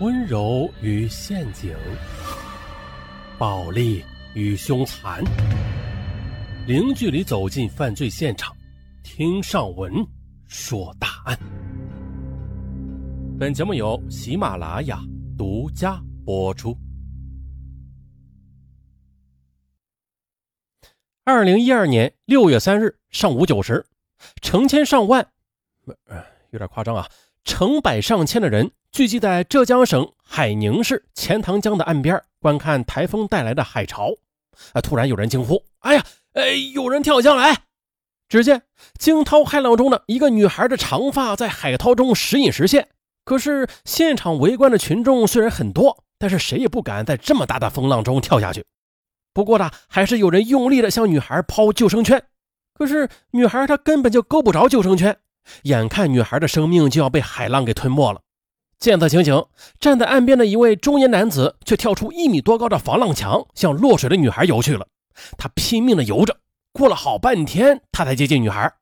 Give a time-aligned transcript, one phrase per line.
[0.00, 1.72] 温柔与陷阱，
[3.38, 4.04] 暴力
[4.34, 5.22] 与凶残，
[6.66, 8.52] 零距离走进犯罪现场，
[9.04, 10.04] 听上文
[10.48, 11.38] 说大案。
[13.38, 14.98] 本节目由喜马拉雅
[15.38, 16.76] 独家播出。
[21.22, 23.86] 二零一二年六月三日上午九时，
[24.42, 25.24] 成千上万，
[26.50, 27.08] 有点夸张啊，
[27.44, 28.70] 成百上千的人。
[28.90, 34.10] 聚集在浙江省海宁市钱塘江的岸边，观看台风带来的海潮。
[34.72, 34.80] 啊！
[34.80, 36.04] 突然有人惊呼：“哎呀，
[36.34, 37.62] 哎，有人跳江来！”
[38.28, 38.62] 只见
[38.98, 42.88] 惊涛骇浪中的一个女孩的长发在海涛中时隐时现。
[43.24, 48.64] 可是现场围观的群众虽然很多，但是谁也不敢在这么大的风浪中跳下去。
[49.32, 52.24] 不过呢，还是有人用力的向女孩抛救生圈。
[52.74, 55.16] 可是女孩她根本就够不着救生圈，
[55.62, 58.20] 眼看女孩的生命就要被海浪给吞没了。
[58.78, 59.46] 见此情形，
[59.80, 64.86] 站在岸边的一位中年男子却跳出一米多高的防浪墙，向落水的女孩游去了。
[65.38, 66.36] 他拼命地游着，
[66.72, 68.74] 过了好半天，他才接近女孩。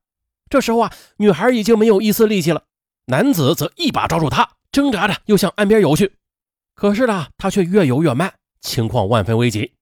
[0.50, 2.62] 这时候啊，女孩已经没有一丝力气了，
[3.06, 6.12] 男子则一把抓住她，挣扎着又向岸边游去。
[6.74, 9.72] 可是呢，他却越游越慢，情况万分危急。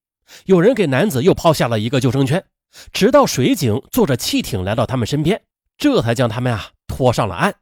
[0.44, 2.44] 有人给男子又抛下了一个救生圈，
[2.92, 5.40] 直到水警坐着汽艇来到他们身边，
[5.80, 7.56] 这才将他们啊拖上了岸。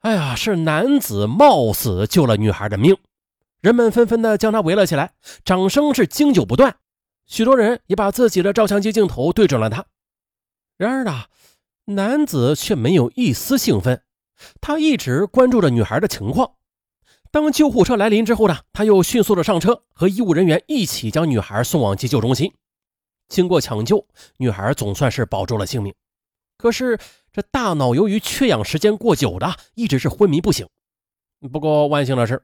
[0.00, 2.96] 哎呀，是男子冒死救了女孩的命，
[3.60, 6.76] 人们纷纷的将他围了起来，掌声是经久不断。
[7.24, 9.86] 许多人也把自己的照相机镜头对准了他。
[10.76, 11.26] 然而呢，
[11.86, 14.02] 男子却没有一丝兴奋，
[14.60, 16.56] 他一直关注着女孩的情况。
[17.30, 22.52] 当救护车来临之后呢，他又迅速的上车，和医务人员一起将女孩送往急救中心。
[23.28, 25.94] 经过抢救，女孩总算是保住了性命。
[26.56, 26.98] 可是。
[27.34, 30.68] 这大脑由于缺氧时间过久的，一直是昏迷不醒。
[31.50, 32.40] 不过万幸的是，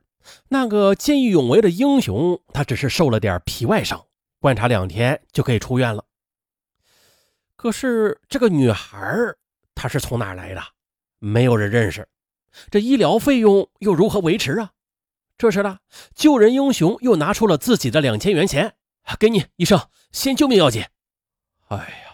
[0.49, 4.05] 那个见义勇为的英雄，他只是受了点皮外伤，
[4.41, 6.05] 观察两天就可以出院了。
[7.55, 8.99] 可是这个女孩，
[9.77, 10.61] 她是从哪来的？
[11.21, 12.09] 没有人认识。
[12.69, 14.73] 这医疗费用又如何维持啊？
[15.39, 15.79] 这时呢，
[16.17, 18.75] 救人英雄又拿出了自己的两千元钱，
[19.21, 20.85] 给你医生，先救命要紧。
[21.69, 22.10] 哎呀！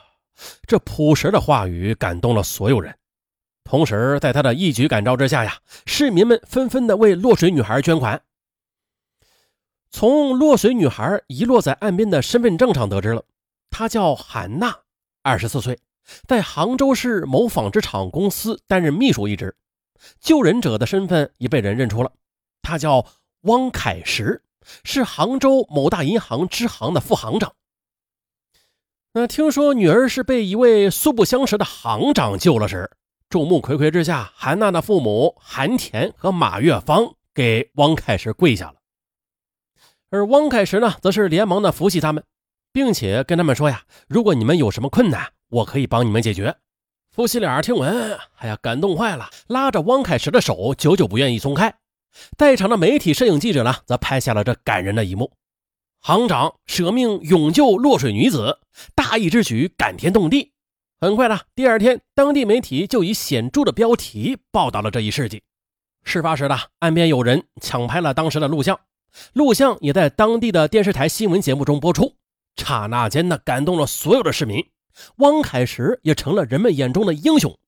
[0.67, 2.97] 这朴实的话语感动了所有人，
[3.65, 8.23] 同时在他的一举感召之下呀，市民们纷纷的为落水女孩捐款。
[9.91, 13.25] 从落水女孩遗落在岸边的身份证上得知了，
[13.71, 14.81] 她叫韩娜，
[15.23, 15.79] 二十四岁，
[16.27, 19.57] 在杭州市某纺织厂公司担任秘书一职。
[20.21, 22.13] 救人者的身份已被人认出了，
[22.61, 23.07] 他叫
[23.43, 24.43] 汪凯石，
[24.85, 27.55] 是杭州某大银行支行的副行长。
[29.19, 32.91] 那听说女儿是被一位素不相识的行长救了时，
[33.31, 38.75] 众目睽睽之下，韩娜的父母韩田和马月芳给汪凯石跪下了，
[40.11, 42.23] 而汪凯石呢，则是连忙的扶起他们，
[42.75, 46.55] 并且跟他们说呀：“如果你们有什么困难，我可以帮你们解决。”
[47.11, 51.75] 夫妻俩听闻，哎呀，感动坏了，拉着汪凯石的手，久久不愿意松开。
[52.37, 55.33] 在场的媒体、摄影记者呢，则拍下了这感人的一幕。
[56.07, 58.61] 行长舍命勇救落水女子，
[58.95, 60.53] 大义之举感天动地。
[61.01, 65.43] 很快呢，第二天，当地媒体就以显著的标题报道了这一事迹。
[66.05, 68.79] 事发时呢，岸边有人抢拍了当时的录像，
[69.33, 72.15] 录像也在当地的电视台新闻节目中播出。
[72.55, 74.65] 刹那间呢，感动了所有的市民。
[75.17, 77.59] 汪凯石也成了人们眼中的英雄。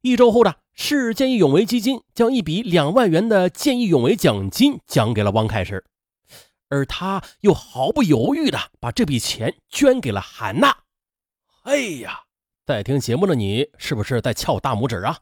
[0.00, 5.84] 一周后呢，市见义勇为基金将一笔两万元的见义勇为奖金奖给了汪凯石。
[6.68, 10.78] 而他又毫不犹豫地把这笔钱捐给了韩娜。
[11.62, 12.22] 哎呀，
[12.64, 15.18] 在听节目的你是不是在翘大拇指啊？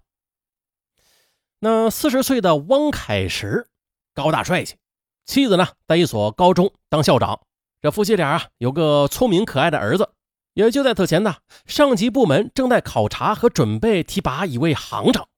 [1.59, 3.69] 那四十岁的汪凯石，
[4.15, 4.77] 高大帅气，
[5.25, 7.41] 妻子呢在一所高中当校长。
[7.81, 10.13] 这夫妻俩啊有个聪明可爱的儿子。
[10.55, 11.37] 也就在此前呢，
[11.67, 15.29] 上级部门正在考察和准备提拔一位行长。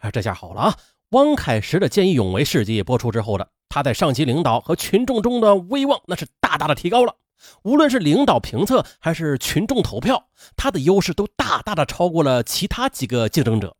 [0.00, 0.78] 啊，这下好了啊！
[1.14, 3.48] 汪凯石的见义勇为事迹播出之后的。
[3.68, 7.14] 他在上级领导和群众中的威望那是大大的提高了，
[7.62, 13.76] 无论是领导评测还是群众投票，他的优势都大大的超过了其他几个竞争者。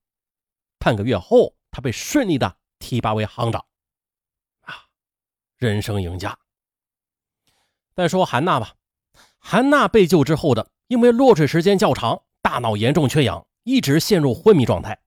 [0.79, 3.65] 半个月后，他被顺利的提拔为行长，
[4.61, 4.87] 啊，
[5.57, 6.39] 人生赢家。
[7.97, 8.75] 再说韩娜吧，
[9.39, 15.01] 韩娜被救之后的，因为落水时间较长，大脑严重缺氧，一直陷入昏迷状态。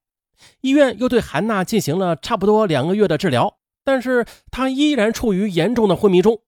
[0.60, 3.58] 医院又对韩娜进行了差不多两个月的治疗。
[3.84, 6.42] 但是她依然处于严重的昏迷中。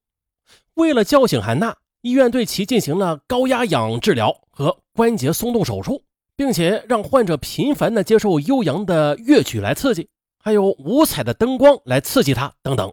[0.75, 6.03] 为了叫醒韩娜，医院对其进行了高压氧治疗和关节松动手术，
[6.35, 10.09] 并且让患者频繁地接受悠扬的乐曲来刺激。
[10.43, 12.91] 还有五彩的灯光来刺激他等等。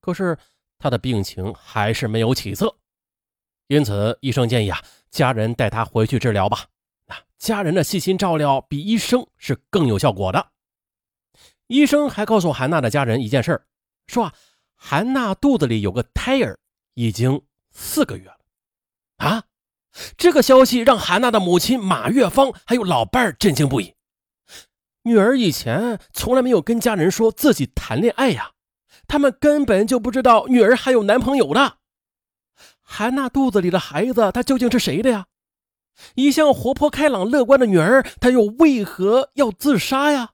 [0.00, 0.36] 可是
[0.78, 2.76] 他的病情还是没有起色，
[3.66, 6.66] 因此医生建议啊，家人带他回去治疗吧。
[7.38, 10.48] 家人的细心照料比医生是更有效果的。
[11.68, 13.62] 医生还告诉韩娜的家人一件事
[14.06, 14.34] 说啊，
[14.74, 16.58] 韩娜肚子里有个胎儿，
[16.94, 18.38] 已经四个月了。
[19.18, 19.44] 啊，
[20.16, 23.94] 这个消息让韩娜的母亲马月芳还有老伴儿震惊不已。
[25.02, 28.52] 女儿以前从来没有跟家人说自己谈恋爱呀。
[29.06, 31.78] 他们根本就不知道女儿还有男朋友的。
[32.82, 35.26] 韩娜肚子里的孩子，他究竟是谁的呀？
[36.14, 40.30] 一向活泼开朗、乐观的女儿，她又为何要自杀呀？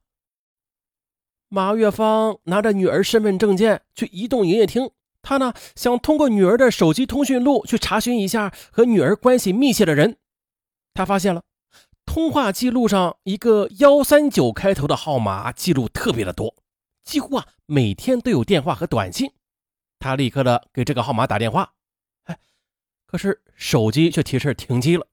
[1.49, 4.90] 马月芳拿着女儿身份证件去移动营业厅，
[5.22, 10.16] 她呢想通过女儿的手机通讯录去查询一下和女儿关系密切的人。
[10.93, 11.43] 他发现了
[12.05, 16.55] 通话记录上一个幺三九开头的号码记录特别的多。
[17.05, 19.31] 几乎啊，每天都有电话和短信。
[19.99, 21.72] 他立刻的给这个号码打电话，
[22.25, 22.38] 哎，
[23.06, 25.06] 可是手机却提示停机了。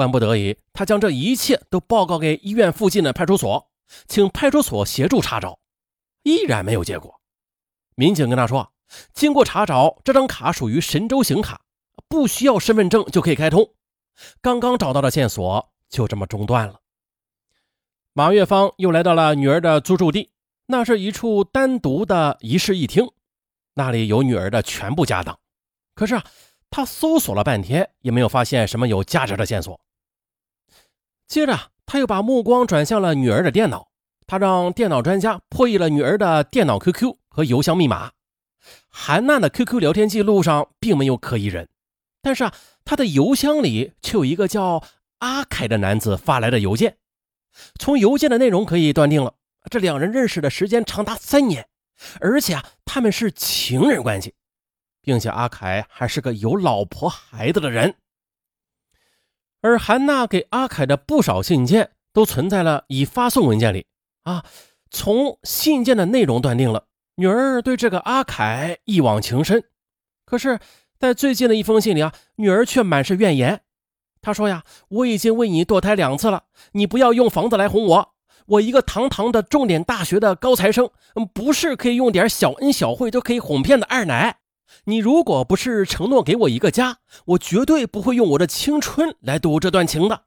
[0.00, 3.70] 万不得已，他将这一切都报告给医院附近的派出所，
[4.08, 5.58] 请派出所协助查找，
[6.22, 7.20] 依然没有结果。
[7.94, 8.72] 民警跟他说，
[9.12, 11.60] 经过查找，这张卡属于神州行卡，
[12.08, 13.74] 不需要身份证就可以开通。
[14.40, 16.80] 刚刚找到的线索就这么中断了。
[18.14, 20.30] 马月芳又来到了女儿的租住地，
[20.66, 23.06] 那是一处单独的一室一厅，
[23.74, 25.38] 那里有女儿的全部家当。
[25.94, 26.24] 可是啊，
[26.70, 29.78] 他搜索了半天也没有发现什么有价值的线索。
[31.30, 31.56] 接着，
[31.86, 33.86] 他又把目光转向了女儿的电脑，
[34.26, 38.10] 他让电脑专家破译了女儿的电脑 QQ 和邮箱密码。
[38.88, 41.68] 韩娜的 QQ 聊天记录上并没有可疑人，
[42.20, 42.52] 但是啊，
[42.84, 44.82] 他的邮箱里却有一个叫
[45.18, 46.96] 阿凯的男子发来的邮件。
[47.78, 49.34] 从邮件的内容可以断定了，
[49.70, 51.68] 这两人认识的时间长达三年，
[52.18, 54.34] 而且啊，他们是情人关系，
[55.00, 57.94] 并且阿凯还是个有老婆孩子的人。
[59.62, 63.86] 而韩娜给阿凯的不少信件都存在了已发送文件里
[64.22, 64.44] 啊，
[64.90, 66.86] 从信件的内容断定了
[67.16, 69.64] 女儿对这个阿凯一往情深。
[70.24, 70.58] 可是，
[70.98, 73.60] 在最近的一封信里啊，女儿却满是怨言。
[74.22, 78.14] 他说呀，我已经为你堕胎两次了，你不要用房子来哄我。
[78.46, 80.90] 我一个堂堂的重点大学的高材生，
[81.32, 84.39] 不是可以用点小恩小惠就可以哄骗的二奶。
[84.84, 90.24] 你如果不是承诺给我一个家，我绝对不会用我的青春来赌这段情的。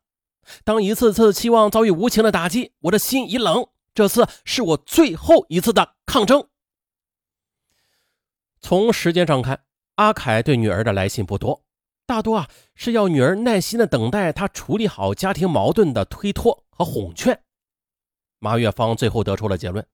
[0.64, 3.68] 当一次次期望遭遇无情的打击，我的心已冷。
[3.94, 6.48] 这次是我最后一次的抗争。
[8.60, 9.64] 从时间上看，
[9.96, 11.64] 阿凯对女儿的来信不多。
[12.06, 17.42] 大多啊是要女儿耐心的等待他处理好家庭矛盾的推脱和哄劝。
[18.40, 19.86] 马月芳最后得出了结论：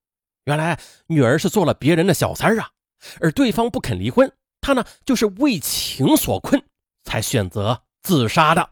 [0.45, 2.71] 原来女儿是做了别人的小三啊，
[3.19, 4.31] 而对方不肯离婚，
[4.61, 6.63] 他呢就是为情所困，
[7.03, 8.71] 才选择自杀的。